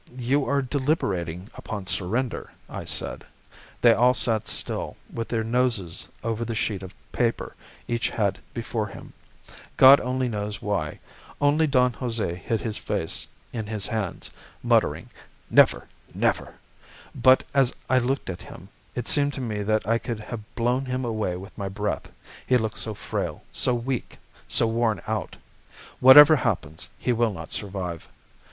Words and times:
'You 0.17 0.45
are 0.49 0.63
deliberating 0.63 1.51
upon 1.53 1.85
surrender,' 1.85 2.49
I 2.67 2.85
said. 2.85 3.23
They 3.81 3.93
all 3.93 4.15
sat 4.15 4.47
still, 4.47 4.97
with 5.13 5.27
their 5.27 5.43
noses 5.43 6.07
over 6.23 6.43
the 6.43 6.55
sheet 6.55 6.81
of 6.81 6.95
paper 7.11 7.53
each 7.87 8.09
had 8.09 8.39
before 8.51 8.87
him, 8.87 9.13
God 9.77 9.99
only 9.99 10.27
knows 10.27 10.59
why. 10.59 10.97
Only 11.39 11.67
Don 11.67 11.93
Jose 11.93 12.33
hid 12.33 12.61
his 12.61 12.79
face 12.79 13.27
in 13.53 13.67
his 13.67 13.85
hands, 13.85 14.31
muttering, 14.63 15.11
'Never, 15.51 15.87
never!' 16.15 16.55
But 17.13 17.43
as 17.53 17.71
I 17.87 17.99
looked 17.99 18.31
at 18.31 18.41
him, 18.41 18.69
it 18.95 19.07
seemed 19.07 19.33
to 19.33 19.41
me 19.41 19.61
that 19.61 19.87
I 19.87 19.99
could 19.99 20.19
have 20.21 20.55
blown 20.55 20.85
him 20.85 21.05
away 21.05 21.35
with 21.35 21.55
my 21.55 21.69
breath, 21.69 22.11
he 22.47 22.57
looked 22.57 22.79
so 22.79 22.95
frail, 22.95 23.43
so 23.51 23.75
weak, 23.75 24.17
so 24.47 24.65
worn 24.65 24.99
out. 25.05 25.35
Whatever 25.99 26.37
happens, 26.37 26.89
he 26.97 27.13
will 27.13 27.33
not 27.33 27.51
survive. 27.53 28.09